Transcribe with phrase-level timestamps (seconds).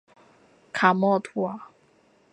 [0.73, 1.59] 卡默图尔。